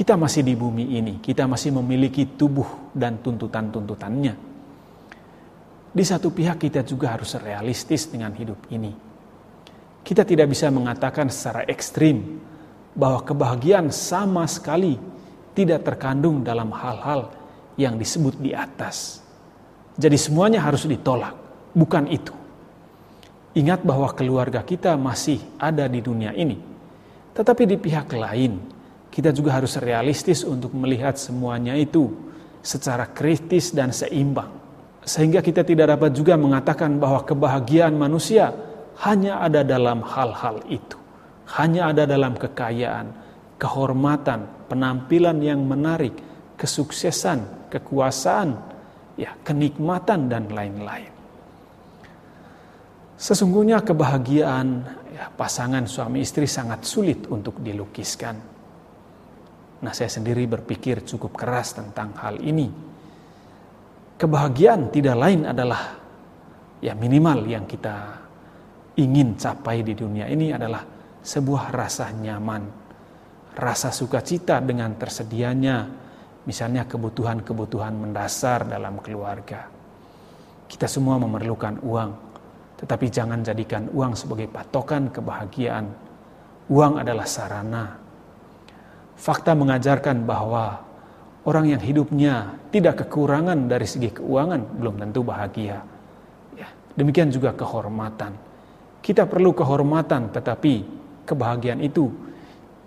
Kita 0.00 0.16
masih 0.16 0.40
di 0.40 0.56
bumi 0.56 0.96
ini, 0.96 1.20
kita 1.20 1.44
masih 1.44 1.76
memiliki 1.76 2.24
tubuh 2.24 2.88
dan 2.96 3.20
tuntutan-tuntutannya. 3.20 4.32
Di 5.92 6.04
satu 6.08 6.32
pihak 6.32 6.56
kita 6.56 6.80
juga 6.88 7.12
harus 7.12 7.36
realistis 7.36 8.08
dengan 8.08 8.32
hidup 8.32 8.64
ini. 8.72 8.96
Kita 10.00 10.24
tidak 10.24 10.56
bisa 10.56 10.72
mengatakan 10.72 11.28
secara 11.28 11.68
ekstrim 11.68 12.40
bahwa 12.96 13.20
kebahagiaan 13.20 13.92
sama 13.92 14.48
sekali 14.48 14.96
tidak 15.52 15.84
terkandung 15.84 16.40
dalam 16.40 16.72
hal-hal 16.72 17.36
yang 17.76 18.00
disebut 18.00 18.40
di 18.40 18.56
atas. 18.56 19.20
Jadi 20.00 20.16
semuanya 20.16 20.64
harus 20.64 20.88
ditolak 20.88 21.36
bukan 21.76 22.08
itu. 22.08 22.32
Ingat 23.52 23.84
bahwa 23.84 24.08
keluarga 24.16 24.64
kita 24.64 24.96
masih 24.96 25.44
ada 25.60 25.84
di 25.92 26.00
dunia 26.00 26.32
ini. 26.32 26.56
Tetapi 27.36 27.68
di 27.68 27.76
pihak 27.76 28.08
lain, 28.16 28.79
kita 29.10 29.34
juga 29.34 29.58
harus 29.58 29.74
realistis 29.76 30.46
untuk 30.46 30.70
melihat 30.72 31.18
semuanya 31.18 31.74
itu 31.74 32.10
secara 32.62 33.10
kritis 33.10 33.74
dan 33.74 33.90
seimbang. 33.90 34.48
Sehingga 35.02 35.42
kita 35.42 35.66
tidak 35.66 35.98
dapat 35.98 36.14
juga 36.14 36.38
mengatakan 36.38 36.96
bahwa 37.02 37.26
kebahagiaan 37.26 37.98
manusia 37.98 38.54
hanya 39.02 39.42
ada 39.42 39.66
dalam 39.66 40.04
hal-hal 40.06 40.62
itu. 40.70 40.96
Hanya 41.50 41.90
ada 41.90 42.06
dalam 42.06 42.38
kekayaan, 42.38 43.10
kehormatan, 43.58 44.70
penampilan 44.70 45.42
yang 45.42 45.66
menarik, 45.66 46.14
kesuksesan, 46.54 47.72
kekuasaan, 47.72 48.54
ya 49.18 49.34
kenikmatan 49.42 50.30
dan 50.30 50.46
lain-lain. 50.46 51.10
Sesungguhnya 53.20 53.82
kebahagiaan 53.82 54.68
ya, 55.12 55.26
pasangan 55.34 55.84
suami 55.90 56.22
istri 56.22 56.46
sangat 56.46 56.86
sulit 56.86 57.26
untuk 57.28 57.58
dilukiskan. 57.60 58.59
Nah, 59.80 59.92
saya 59.96 60.12
sendiri 60.12 60.44
berpikir 60.44 61.04
cukup 61.08 61.40
keras 61.40 61.72
tentang 61.72 62.12
hal 62.20 62.36
ini. 62.40 62.68
Kebahagiaan 64.20 64.92
tidak 64.92 65.16
lain 65.16 65.48
adalah 65.48 65.96
ya 66.84 66.92
minimal 66.92 67.48
yang 67.48 67.64
kita 67.64 68.20
ingin 69.00 69.40
capai 69.40 69.80
di 69.80 69.96
dunia 69.96 70.28
ini 70.28 70.52
adalah 70.52 70.84
sebuah 71.24 71.72
rasa 71.72 72.12
nyaman, 72.12 72.62
rasa 73.56 73.88
sukacita 73.88 74.60
dengan 74.60 74.92
tersedianya 75.00 76.00
misalnya 76.48 76.88
kebutuhan-kebutuhan 76.88 77.96
mendasar 77.96 78.64
dalam 78.64 79.00
keluarga. 79.04 79.68
Kita 80.64 80.88
semua 80.88 81.20
memerlukan 81.20 81.82
uang, 81.84 82.10
tetapi 82.80 83.06
jangan 83.12 83.44
jadikan 83.44 83.92
uang 83.92 84.16
sebagai 84.16 84.48
patokan 84.48 85.12
kebahagiaan. 85.12 85.86
Uang 86.70 87.02
adalah 87.02 87.26
sarana. 87.28 87.99
Fakta 89.20 89.52
mengajarkan 89.52 90.24
bahwa 90.24 90.80
orang 91.44 91.76
yang 91.76 91.82
hidupnya 91.84 92.56
tidak 92.72 93.04
kekurangan 93.04 93.68
dari 93.68 93.84
segi 93.84 94.16
keuangan 94.16 94.80
belum 94.80 94.96
tentu 94.96 95.20
bahagia. 95.20 95.76
Ya, 96.56 96.68
demikian 96.96 97.28
juga 97.28 97.52
kehormatan. 97.52 98.32
Kita 99.04 99.28
perlu 99.28 99.52
kehormatan, 99.52 100.32
tetapi 100.32 100.72
kebahagiaan 101.28 101.84
itu 101.84 102.08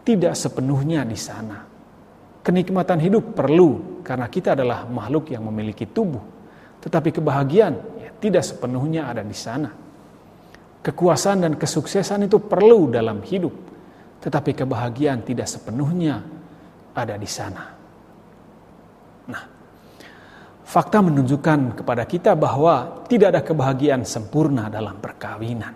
tidak 0.02 0.34
sepenuhnya 0.34 1.06
di 1.06 1.18
sana. 1.18 1.70
Kenikmatan 2.42 2.98
hidup 2.98 3.38
perlu 3.38 4.02
karena 4.04 4.26
kita 4.26 4.58
adalah 4.58 4.90
makhluk 4.90 5.30
yang 5.32 5.46
memiliki 5.48 5.86
tubuh, 5.86 6.22
tetapi 6.82 7.14
kebahagiaan 7.16 7.76
ya, 8.04 8.10
tidak 8.18 8.42
sepenuhnya 8.42 9.06
ada 9.08 9.22
di 9.22 9.38
sana. 9.38 9.72
Kekuasaan 10.84 11.48
dan 11.48 11.54
kesuksesan 11.56 12.28
itu 12.28 12.44
perlu 12.44 12.92
dalam 12.92 13.24
hidup, 13.24 13.73
tetapi 14.24 14.56
kebahagiaan 14.56 15.20
tidak 15.28 15.52
sepenuhnya 15.52 16.24
ada 16.96 17.20
di 17.20 17.28
sana. 17.28 17.64
Nah, 19.28 19.44
fakta 20.64 21.04
menunjukkan 21.04 21.84
kepada 21.84 22.08
kita 22.08 22.32
bahwa 22.40 23.04
tidak 23.12 23.36
ada 23.36 23.42
kebahagiaan 23.44 24.08
sempurna 24.08 24.72
dalam 24.72 24.96
perkawinan. 25.04 25.76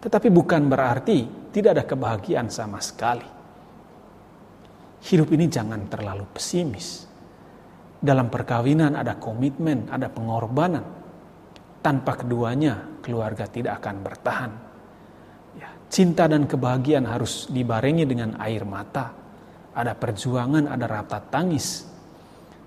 Tetapi 0.00 0.28
bukan 0.30 0.70
berarti 0.70 1.50
tidak 1.50 1.70
ada 1.74 1.84
kebahagiaan 1.84 2.46
sama 2.46 2.78
sekali. 2.78 3.26
Hidup 5.00 5.34
ini 5.34 5.50
jangan 5.50 5.90
terlalu 5.90 6.30
pesimis. 6.30 7.10
Dalam 8.00 8.30
perkawinan 8.32 8.96
ada 8.96 9.18
komitmen, 9.18 9.90
ada 9.90 10.08
pengorbanan 10.08 10.84
tanpa 11.84 12.16
keduanya, 12.16 13.02
keluarga 13.04 13.44
tidak 13.44 13.82
akan 13.82 13.96
bertahan. 14.00 14.52
Cinta 15.90 16.30
dan 16.30 16.46
kebahagiaan 16.46 17.02
harus 17.02 17.50
dibarengi 17.50 18.06
dengan 18.06 18.38
air 18.38 18.62
mata. 18.62 19.10
Ada 19.74 19.98
perjuangan, 19.98 20.70
ada 20.70 20.86
rata 20.86 21.18
tangis. 21.18 21.82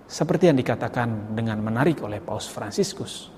Seperti 0.04 0.52
yang 0.52 0.60
dikatakan 0.60 1.32
dengan 1.32 1.64
menarik 1.64 2.04
oleh 2.04 2.20
Paus 2.20 2.52
Fransiskus. 2.52 3.32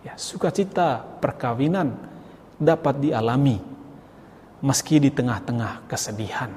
Ya, 0.00 0.16
sukacita 0.16 1.04
perkawinan 1.20 1.92
dapat 2.56 3.04
dialami 3.04 3.60
meski 4.64 4.98
di 4.98 5.12
tengah-tengah 5.12 5.86
kesedihan. 5.86 6.50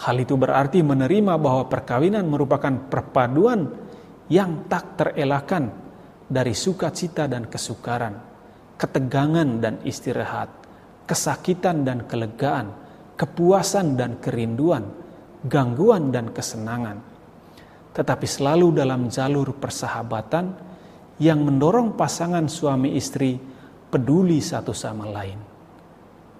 Hal 0.00 0.16
itu 0.16 0.34
berarti 0.40 0.80
menerima 0.80 1.36
bahwa 1.36 1.68
perkawinan 1.68 2.24
merupakan 2.24 2.72
perpaduan 2.88 3.68
yang 4.32 4.64
tak 4.66 4.96
terelakkan 4.96 5.68
dari 6.24 6.56
sukacita 6.56 7.28
dan 7.28 7.44
kesukaran, 7.44 8.16
ketegangan 8.80 9.60
dan 9.60 9.76
istirahat, 9.84 10.48
kesakitan 11.10 11.82
dan 11.82 12.06
kelegaan, 12.06 12.70
kepuasan 13.18 13.98
dan 13.98 14.22
kerinduan, 14.22 14.86
gangguan 15.42 16.14
dan 16.14 16.30
kesenangan. 16.30 17.02
Tetapi 17.90 18.26
selalu 18.30 18.78
dalam 18.78 19.10
jalur 19.10 19.58
persahabatan 19.58 20.54
yang 21.18 21.42
mendorong 21.42 21.98
pasangan 21.98 22.46
suami 22.46 22.94
istri 22.94 23.34
peduli 23.90 24.38
satu 24.38 24.70
sama 24.70 25.10
lain. 25.10 25.42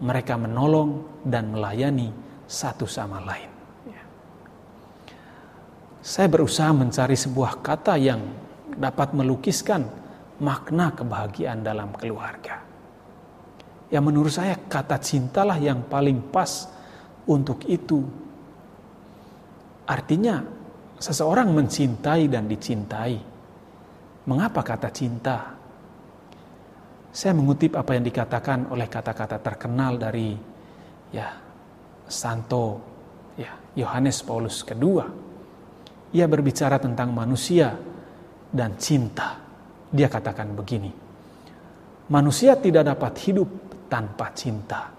Mereka 0.00 0.38
menolong 0.38 1.20
dan 1.26 1.50
melayani 1.50 2.14
satu 2.46 2.86
sama 2.86 3.18
lain. 3.26 3.50
Ya. 3.90 4.02
Saya 5.98 6.30
berusaha 6.30 6.70
mencari 6.70 7.18
sebuah 7.18 7.58
kata 7.58 7.98
yang 7.98 8.22
dapat 8.78 9.12
melukiskan 9.18 9.82
makna 10.38 10.94
kebahagiaan 10.94 11.60
dalam 11.60 11.92
keluarga. 11.98 12.69
Ya 13.90 13.98
menurut 13.98 14.30
saya 14.30 14.54
kata 14.54 15.02
cintalah 15.02 15.58
yang 15.58 15.82
paling 15.90 16.30
pas 16.30 16.70
untuk 17.26 17.66
itu. 17.66 18.06
Artinya 19.90 20.46
seseorang 20.94 21.50
mencintai 21.50 22.30
dan 22.30 22.46
dicintai. 22.46 23.18
Mengapa 24.30 24.62
kata 24.62 24.94
cinta? 24.94 25.58
Saya 27.10 27.34
mengutip 27.34 27.74
apa 27.74 27.98
yang 27.98 28.06
dikatakan 28.06 28.70
oleh 28.70 28.86
kata-kata 28.86 29.42
terkenal 29.42 29.98
dari 29.98 30.38
ya 31.10 31.34
Santo 32.06 32.78
ya 33.34 33.50
Yohanes 33.74 34.22
Paulus 34.22 34.62
II. 34.62 35.02
Ia 36.14 36.26
berbicara 36.30 36.78
tentang 36.78 37.10
manusia 37.10 37.74
dan 38.54 38.78
cinta. 38.78 39.38
Dia 39.90 40.06
katakan 40.06 40.54
begini, 40.54 40.90
manusia 42.06 42.54
tidak 42.54 42.94
dapat 42.94 43.18
hidup 43.26 43.69
tanpa 43.90 44.30
cinta. 44.32 44.94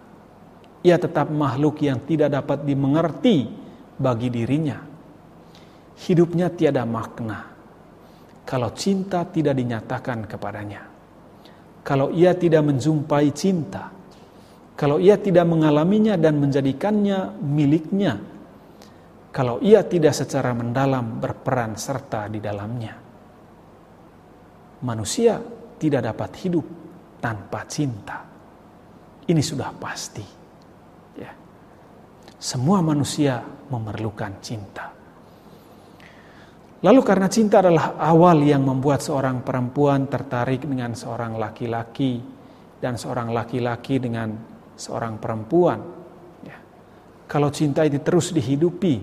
Ia 0.83 0.99
tetap 0.99 1.31
makhluk 1.31 1.79
yang 1.81 2.03
tidak 2.03 2.35
dapat 2.35 2.67
dimengerti 2.67 3.47
bagi 3.95 4.27
dirinya. 4.27 4.77
Hidupnya 6.01 6.51
tiada 6.51 6.83
makna 6.83 7.47
kalau 8.43 8.73
cinta 8.75 9.23
tidak 9.23 9.55
dinyatakan 9.55 10.25
kepadanya. 10.27 10.81
Kalau 11.81 12.13
ia 12.13 12.37
tidak 12.37 12.61
menjumpai 12.67 13.33
cinta, 13.33 13.89
kalau 14.77 15.01
ia 15.01 15.17
tidak 15.17 15.49
mengalaminya 15.49 16.13
dan 16.13 16.37
menjadikannya 16.37 17.41
miliknya, 17.41 18.21
kalau 19.33 19.57
ia 19.63 19.81
tidak 19.85 20.13
secara 20.13 20.53
mendalam 20.53 21.17
berperan 21.17 21.73
serta 21.73 22.29
di 22.29 22.37
dalamnya 22.37 23.01
manusia 24.81 25.37
tidak 25.77 26.13
dapat 26.13 26.31
hidup 26.41 26.65
tanpa 27.21 27.65
cinta. 27.69 28.30
Ini 29.31 29.39
sudah 29.39 29.71
pasti. 29.71 30.25
Ya. 31.15 31.31
Semua 32.35 32.83
manusia 32.83 33.39
memerlukan 33.71 34.43
cinta. 34.43 34.91
Lalu 36.81 37.01
karena 37.05 37.31
cinta 37.31 37.63
adalah 37.63 37.95
awal 37.95 38.43
yang 38.43 38.67
membuat 38.67 38.99
seorang 38.99 39.39
perempuan 39.45 40.11
tertarik 40.11 40.67
dengan 40.67 40.91
seorang 40.97 41.39
laki-laki 41.39 42.19
dan 42.81 42.99
seorang 42.99 43.31
laki-laki 43.31 44.03
dengan 44.03 44.35
seorang 44.75 45.15
perempuan. 45.21 45.79
Ya. 46.43 46.57
Kalau 47.29 47.53
cinta 47.53 47.87
ini 47.87 48.01
terus 48.03 48.35
dihidupi, 48.35 48.99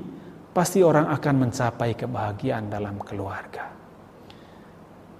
pasti 0.53 0.85
orang 0.85 1.09
akan 1.09 1.35
mencapai 1.49 1.97
kebahagiaan 1.97 2.69
dalam 2.69 3.01
keluarga. 3.01 3.71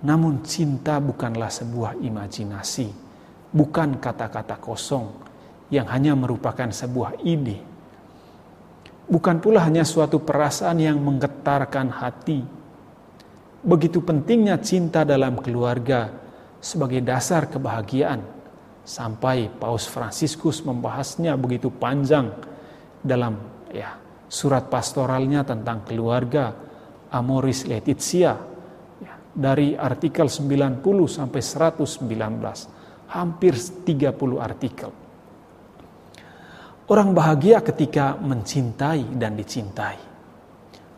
Namun 0.05 0.45
cinta 0.45 1.01
bukanlah 1.01 1.49
sebuah 1.49 1.97
imajinasi, 2.03 3.08
bukan 3.53 3.97
kata-kata 3.97 4.57
kosong 4.61 5.09
yang 5.69 5.89
hanya 5.89 6.17
merupakan 6.17 6.69
sebuah 6.69 7.21
ide. 7.25 7.61
Bukan 9.09 9.41
pula 9.41 9.65
hanya 9.65 9.89
suatu 9.89 10.21
perasaan 10.21 10.81
yang 10.85 11.01
menggetarkan 11.01 11.89
hati. 11.89 12.45
Begitu 13.65 14.05
pentingnya 14.05 14.61
cinta 14.61 15.05
dalam 15.05 15.41
keluarga 15.41 16.13
sebagai 16.61 17.01
dasar 17.01 17.49
kebahagiaan. 17.49 18.21
Sampai 18.89 19.53
Paus 19.53 19.85
Fransiskus 19.85 20.65
membahasnya 20.65 21.37
begitu 21.37 21.69
panjang 21.69 22.33
dalam 23.05 23.37
ya 23.69 24.01
surat 24.29 24.69
pastoralnya 24.73 25.45
tentang 25.45 25.85
keluarga 25.85 26.53
Amoris 27.13 27.65
Laetitia 27.69 28.37
dari 29.33 29.77
artikel 29.77 30.29
90 30.29 30.85
sampai 31.09 31.41
119, 31.41 32.78
hampir 33.09 33.57
30 33.57 34.15
artikel. 34.41 34.91
Orang 36.89 37.13
bahagia 37.13 37.61
ketika 37.61 38.17
mencintai 38.17 39.13
dan 39.21 39.37
dicintai. 39.37 39.99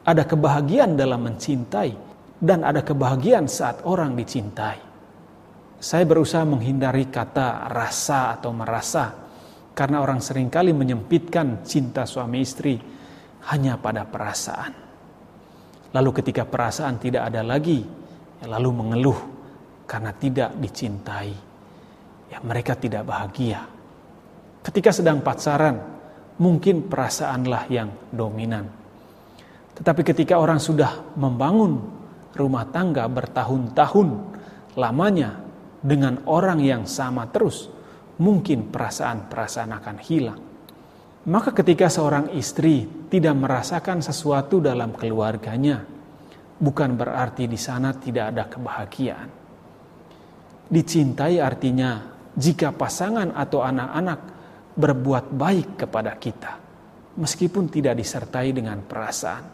Ada 0.06 0.22
kebahagiaan 0.22 0.94
dalam 0.94 1.26
mencintai 1.26 1.90
dan 2.38 2.62
ada 2.62 2.86
kebahagiaan 2.86 3.50
saat 3.50 3.82
orang 3.82 4.14
dicintai. 4.14 4.78
Saya 5.80 6.04
berusaha 6.06 6.46
menghindari 6.46 7.10
kata 7.10 7.66
rasa 7.72 8.38
atau 8.38 8.54
merasa 8.54 9.10
karena 9.74 9.98
orang 10.04 10.22
sering 10.22 10.46
kali 10.46 10.70
menyempitkan 10.70 11.64
cinta 11.66 12.06
suami 12.06 12.38
istri 12.44 12.78
hanya 13.50 13.80
pada 13.80 14.06
perasaan. 14.06 14.72
Lalu 15.90 16.10
ketika 16.22 16.46
perasaan 16.46 17.02
tidak 17.02 17.32
ada 17.34 17.42
lagi, 17.42 17.82
lalu 18.46 18.70
mengeluh 18.70 19.20
karena 19.90 20.14
tidak 20.14 20.54
dicintai. 20.54 21.49
Ya 22.30 22.38
mereka 22.40 22.78
tidak 22.78 23.04
bahagia. 23.10 23.66
Ketika 24.62 24.94
sedang 24.94 25.18
pacaran, 25.20 25.82
mungkin 26.38 26.86
perasaanlah 26.86 27.66
yang 27.68 27.90
dominan. 28.14 28.70
Tetapi 29.76 30.02
ketika 30.04 30.38
orang 30.40 30.60
sudah 30.62 31.16
membangun 31.16 31.80
rumah 32.36 32.68
tangga 32.68 33.04
bertahun-tahun 33.10 34.08
lamanya 34.78 35.42
dengan 35.80 36.22
orang 36.28 36.60
yang 36.60 36.84
sama 36.84 37.26
terus, 37.28 37.66
mungkin 38.20 38.68
perasaan-perasaan 38.68 39.70
akan 39.80 39.96
hilang. 40.04 40.40
Maka 41.20 41.52
ketika 41.52 41.88
seorang 41.88 42.32
istri 42.36 42.88
tidak 43.08 43.36
merasakan 43.36 44.00
sesuatu 44.00 44.60
dalam 44.60 44.92
keluarganya, 44.96 45.84
bukan 46.60 46.96
berarti 46.96 47.48
di 47.48 47.56
sana 47.60 47.96
tidak 47.96 48.36
ada 48.36 48.44
kebahagiaan. 48.48 49.28
Dicintai 50.70 51.40
artinya 51.40 52.09
jika 52.36 52.70
pasangan 52.70 53.34
atau 53.34 53.62
anak-anak 53.66 54.20
berbuat 54.78 55.34
baik 55.34 55.68
kepada 55.86 56.14
kita, 56.14 56.52
meskipun 57.18 57.66
tidak 57.66 57.98
disertai 57.98 58.54
dengan 58.54 58.78
perasaan. 58.86 59.44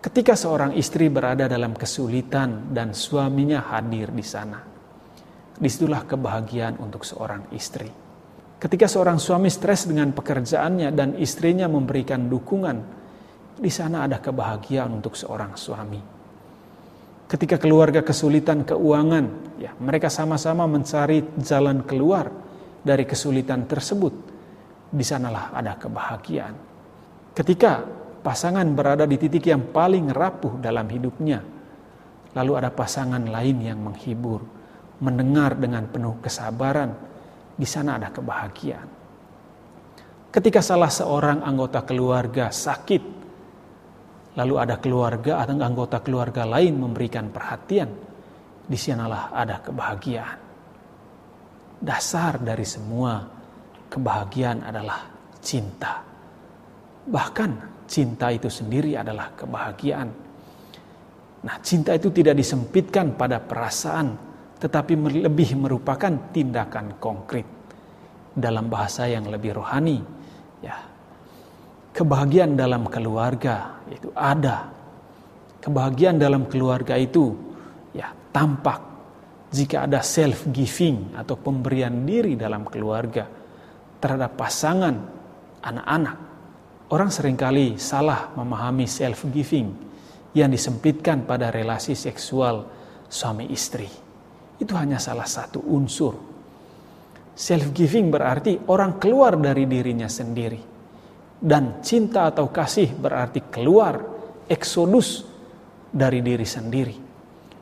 Ketika 0.00 0.38
seorang 0.38 0.76
istri 0.78 1.10
berada 1.10 1.50
dalam 1.50 1.74
kesulitan 1.74 2.70
dan 2.70 2.94
suaminya 2.94 3.64
hadir 3.74 4.14
di 4.14 4.22
sana, 4.22 4.60
di 5.56 5.68
situlah 5.72 6.04
kebahagiaan 6.06 6.78
untuk 6.78 7.02
seorang 7.02 7.50
istri. 7.56 7.90
Ketika 8.56 8.86
seorang 8.86 9.18
suami 9.18 9.50
stres 9.50 9.88
dengan 9.88 10.14
pekerjaannya 10.14 10.88
dan 10.94 11.18
istrinya 11.18 11.66
memberikan 11.66 12.28
dukungan, 12.30 12.78
di 13.56 13.72
sana 13.72 14.04
ada 14.04 14.20
kebahagiaan 14.20 15.00
untuk 15.00 15.16
seorang 15.16 15.56
suami. 15.56 16.15
Ketika 17.26 17.58
keluarga 17.58 18.06
kesulitan 18.06 18.62
keuangan, 18.62 19.58
ya 19.58 19.74
mereka 19.82 20.06
sama-sama 20.06 20.66
mencari 20.70 21.26
jalan 21.42 21.82
keluar 21.82 22.30
dari 22.86 23.02
kesulitan 23.02 23.66
tersebut. 23.66 24.14
Di 24.86 25.02
sanalah 25.02 25.50
ada 25.50 25.74
kebahagiaan. 25.74 26.54
Ketika 27.34 27.82
pasangan 28.26 28.66
berada 28.74 29.06
di 29.06 29.14
titik 29.14 29.46
yang 29.46 29.70
paling 29.70 30.10
rapuh 30.10 30.58
dalam 30.58 30.90
hidupnya. 30.90 31.38
Lalu 32.34 32.52
ada 32.58 32.74
pasangan 32.74 33.22
lain 33.22 33.62
yang 33.62 33.78
menghibur, 33.78 34.42
mendengar 34.98 35.54
dengan 35.54 35.86
penuh 35.86 36.18
kesabaran. 36.18 36.90
Di 37.54 37.64
sana 37.64 38.02
ada 38.02 38.10
kebahagiaan. 38.10 38.88
Ketika 40.34 40.60
salah 40.60 40.90
seorang 40.90 41.40
anggota 41.40 41.80
keluarga 41.86 42.52
sakit, 42.52 43.15
lalu 44.36 44.54
ada 44.60 44.76
keluarga 44.76 45.40
atau 45.40 45.56
anggota 45.56 46.04
keluarga 46.04 46.44
lain 46.44 46.76
memberikan 46.76 47.32
perhatian, 47.32 47.88
di 48.66 48.76
sanalah 48.76 49.32
ada 49.32 49.64
kebahagiaan. 49.64 50.38
Dasar 51.76 52.40
dari 52.40 52.64
semua 52.64 53.24
kebahagiaan 53.88 54.64
adalah 54.64 55.08
cinta. 55.40 56.04
Bahkan 57.06 57.50
cinta 57.86 58.28
itu 58.34 58.50
sendiri 58.50 58.98
adalah 58.98 59.32
kebahagiaan. 59.32 60.08
Nah, 61.46 61.56
cinta 61.62 61.94
itu 61.94 62.10
tidak 62.10 62.34
disempitkan 62.34 63.14
pada 63.14 63.38
perasaan, 63.38 64.18
tetapi 64.58 65.22
lebih 65.22 65.54
merupakan 65.54 66.10
tindakan 66.34 66.98
konkret 66.98 67.46
dalam 68.34 68.66
bahasa 68.66 69.06
yang 69.06 69.30
lebih 69.30 69.54
rohani. 69.54 70.02
Ya, 70.58 70.74
kebahagiaan 71.96 72.52
dalam 72.52 72.84
keluarga 72.92 73.80
itu 73.88 74.12
ada. 74.12 74.68
Kebahagiaan 75.64 76.20
dalam 76.20 76.44
keluarga 76.46 76.94
itu 77.00 77.32
ya 77.96 78.12
tampak 78.30 78.78
jika 79.50 79.88
ada 79.88 80.04
self 80.04 80.44
giving 80.52 81.16
atau 81.16 81.34
pemberian 81.40 82.04
diri 82.04 82.36
dalam 82.36 82.68
keluarga 82.68 83.24
terhadap 83.98 84.36
pasangan, 84.36 84.94
anak-anak 85.64 86.26
Orang 86.86 87.10
sering 87.10 87.34
kali 87.34 87.82
salah 87.82 88.30
memahami 88.38 88.86
self-giving 88.86 89.74
yang 90.38 90.46
disempitkan 90.46 91.26
pada 91.26 91.50
relasi 91.50 91.98
seksual 91.98 92.62
suami 93.10 93.50
istri. 93.50 93.90
Itu 94.54 94.70
hanya 94.78 95.02
salah 95.02 95.26
satu 95.26 95.66
unsur. 95.66 96.14
Self-giving 97.34 98.14
berarti 98.14 98.70
orang 98.70 99.02
keluar 99.02 99.34
dari 99.34 99.66
dirinya 99.66 100.06
sendiri. 100.06 100.75
Dan 101.36 101.84
cinta 101.84 102.32
atau 102.32 102.48
kasih 102.48 102.96
berarti 102.96 103.44
keluar, 103.52 104.00
eksodus 104.48 105.24
dari 105.92 106.24
diri 106.24 106.46
sendiri. 106.48 106.96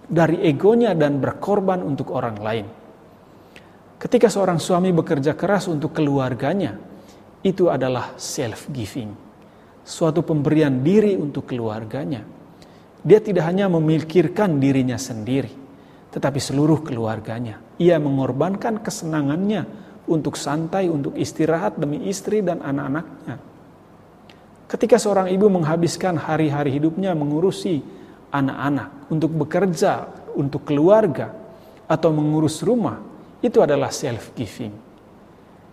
Dari 0.04 0.44
egonya 0.46 0.94
dan 0.94 1.18
berkorban 1.18 1.80
untuk 1.82 2.14
orang 2.14 2.36
lain. 2.38 2.66
Ketika 3.98 4.28
seorang 4.28 4.60
suami 4.60 4.92
bekerja 4.92 5.32
keras 5.32 5.64
untuk 5.64 5.96
keluarganya, 5.96 6.76
itu 7.40 7.72
adalah 7.72 8.12
self-giving. 8.20 9.10
Suatu 9.84 10.20
pemberian 10.24 10.84
diri 10.84 11.16
untuk 11.16 11.48
keluarganya. 11.48 12.20
Dia 13.04 13.20
tidak 13.20 13.48
hanya 13.48 13.68
memikirkan 13.68 14.56
dirinya 14.60 14.96
sendiri, 14.96 15.52
tetapi 16.08 16.40
seluruh 16.40 16.80
keluarganya. 16.80 17.60
Ia 17.76 18.00
mengorbankan 18.00 18.80
kesenangannya 18.80 19.64
untuk 20.08 20.40
santai, 20.40 20.88
untuk 20.88 21.16
istirahat 21.16 21.76
demi 21.76 22.08
istri 22.08 22.40
dan 22.40 22.64
anak-anaknya. 22.64 23.53
Ketika 24.74 24.98
seorang 24.98 25.30
ibu 25.30 25.46
menghabiskan 25.46 26.18
hari-hari 26.18 26.74
hidupnya 26.74 27.14
mengurusi 27.14 27.78
anak-anak, 28.34 29.06
untuk 29.06 29.30
bekerja, 29.30 30.10
untuk 30.34 30.66
keluarga, 30.66 31.30
atau 31.86 32.10
mengurus 32.10 32.58
rumah, 32.66 32.98
itu 33.38 33.62
adalah 33.62 33.94
self-giving. 33.94 34.74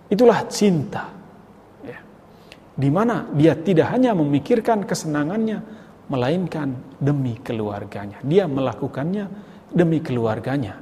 Itulah 0.06 0.46
cinta 0.46 1.22
di 2.82 2.90
mana 2.90 3.28
dia 3.36 3.54
tidak 3.54 3.94
hanya 3.94 4.16
memikirkan 4.16 4.88
kesenangannya, 4.88 5.60
melainkan 6.08 6.98
demi 6.98 7.36
keluarganya. 7.38 8.18
Dia 8.24 8.48
melakukannya 8.48 9.26
demi 9.70 10.00
keluarganya. 10.00 10.80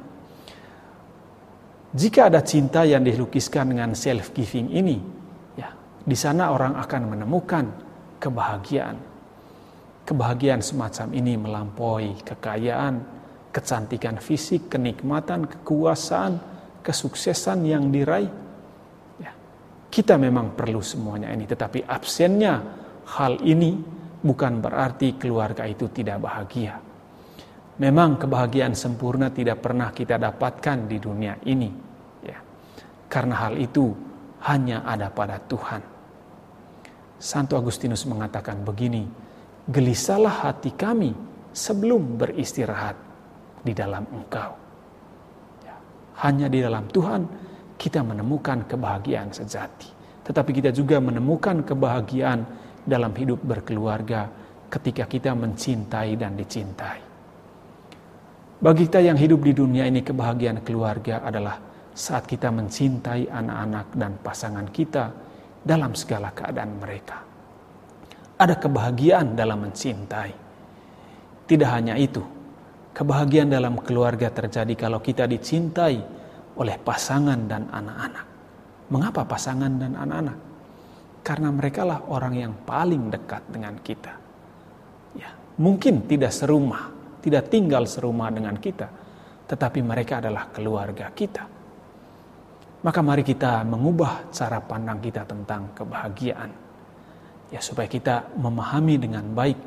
Jika 1.90 2.30
ada 2.30 2.46
cinta 2.46 2.86
yang 2.86 3.02
dilukiskan 3.02 3.74
dengan 3.74 3.98
self 3.98 4.30
giving 4.32 4.70
ini, 4.70 5.02
ya, 5.58 5.74
di 6.06 6.14
sana 6.14 6.54
orang 6.54 6.78
akan 6.78 7.02
menemukan 7.10 7.66
kebahagiaan. 8.20 8.98
Kebahagiaan 10.06 10.62
semacam 10.62 11.08
ini 11.16 11.34
melampaui 11.40 12.20
kekayaan, 12.22 13.02
kecantikan 13.56 14.20
fisik, 14.20 14.70
kenikmatan, 14.70 15.48
kekuasaan, 15.48 16.38
kesuksesan 16.84 17.66
yang 17.66 17.90
diraih 17.90 18.30
kita 19.90 20.22
memang 20.22 20.54
perlu 20.54 20.86
semuanya 20.86 21.34
ini, 21.34 21.50
tetapi 21.50 21.82
absennya 21.90 22.62
hal 23.18 23.42
ini 23.42 23.74
bukan 24.22 24.62
berarti 24.62 25.18
keluarga 25.18 25.66
itu 25.66 25.90
tidak 25.90 26.22
bahagia. 26.22 26.78
Memang 27.82 28.22
kebahagiaan 28.22 28.78
sempurna 28.78 29.34
tidak 29.34 29.66
pernah 29.66 29.90
kita 29.90 30.22
dapatkan 30.22 30.86
di 30.86 30.98
dunia 31.02 31.34
ini, 31.50 31.70
ya. 32.22 32.38
Karena 33.10 33.50
hal 33.50 33.58
itu 33.58 33.90
hanya 34.46 34.86
ada 34.86 35.10
pada 35.10 35.42
Tuhan. 35.42 35.82
Santo 37.20 37.60
Agustinus 37.60 38.08
mengatakan 38.08 38.64
begini, 38.64 39.04
gelisahlah 39.68 40.50
hati 40.50 40.72
kami 40.72 41.12
sebelum 41.52 42.16
beristirahat 42.16 42.96
di 43.60 43.76
dalam 43.76 44.08
Engkau. 44.08 44.56
Ya. 45.68 45.76
Hanya 46.24 46.48
di 46.48 46.64
dalam 46.64 46.88
Tuhan 46.88 47.28
kita 47.76 48.00
menemukan 48.08 48.64
kebahagiaan 48.64 49.36
sejati. 49.36 49.92
Tetapi 50.24 50.52
kita 50.56 50.72
juga 50.72 51.04
menemukan 51.04 51.68
kebahagiaan 51.68 52.40
dalam 52.88 53.12
hidup 53.12 53.44
berkeluarga 53.44 54.32
ketika 54.72 55.04
kita 55.04 55.36
mencintai 55.36 56.16
dan 56.16 56.40
dicintai. 56.40 57.00
Bagi 58.60 58.88
kita 58.88 59.00
yang 59.00 59.16
hidup 59.16 59.44
di 59.44 59.56
dunia 59.56 59.88
ini, 59.88 60.04
kebahagiaan 60.04 60.64
keluarga 60.64 61.24
adalah 61.24 61.60
saat 61.96 62.28
kita 62.28 62.48
mencintai 62.52 63.28
anak-anak 63.28 63.88
dan 63.96 64.12
pasangan 64.20 64.68
kita 64.72 65.29
dalam 65.64 65.94
segala 65.96 66.32
keadaan 66.32 66.80
mereka. 66.80 67.18
Ada 68.40 68.56
kebahagiaan 68.56 69.36
dalam 69.36 69.68
mencintai. 69.68 70.32
Tidak 71.44 71.70
hanya 71.70 72.00
itu, 72.00 72.24
kebahagiaan 72.96 73.52
dalam 73.52 73.80
keluarga 73.84 74.32
terjadi 74.32 74.74
kalau 74.80 75.04
kita 75.04 75.28
dicintai 75.28 76.00
oleh 76.56 76.76
pasangan 76.80 77.40
dan 77.50 77.68
anak-anak. 77.68 78.26
Mengapa 78.90 79.22
pasangan 79.28 79.72
dan 79.76 79.94
anak-anak? 79.96 80.38
Karena 81.20 81.50
mereka 81.52 81.84
lah 81.84 82.00
orang 82.10 82.34
yang 82.40 82.54
paling 82.64 83.12
dekat 83.12 83.44
dengan 83.52 83.76
kita. 83.84 84.14
Ya, 85.20 85.30
mungkin 85.60 86.08
tidak 86.08 86.32
serumah, 86.32 86.90
tidak 87.20 87.52
tinggal 87.52 87.84
serumah 87.84 88.32
dengan 88.32 88.56
kita, 88.56 88.88
tetapi 89.46 89.84
mereka 89.84 90.24
adalah 90.24 90.48
keluarga 90.54 91.12
kita. 91.12 91.59
Maka 92.80 93.04
mari 93.04 93.28
kita 93.28 93.68
mengubah 93.68 94.32
cara 94.32 94.64
pandang 94.64 95.04
kita 95.04 95.28
tentang 95.28 95.76
kebahagiaan. 95.76 96.52
Ya 97.52 97.60
supaya 97.60 97.92
kita 97.92 98.32
memahami 98.40 98.96
dengan 98.96 99.26
baik 99.36 99.58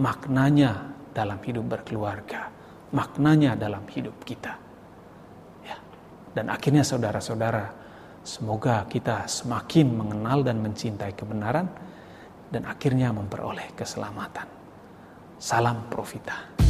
maknanya 0.00 0.90
dalam 1.14 1.38
hidup 1.42 1.78
berkeluarga, 1.78 2.50
maknanya 2.90 3.54
dalam 3.54 3.84
hidup 3.86 4.16
kita. 4.26 4.58
Ya. 5.62 5.76
Dan 6.34 6.50
akhirnya 6.50 6.82
saudara-saudara, 6.82 7.70
semoga 8.26 8.82
kita 8.90 9.30
semakin 9.30 9.86
mengenal 9.94 10.42
dan 10.42 10.58
mencintai 10.58 11.14
kebenaran 11.14 11.66
dan 12.48 12.62
akhirnya 12.64 13.12
memperoleh 13.12 13.76
keselamatan. 13.76 14.48
Salam 15.38 15.86
Profita. 15.86 16.67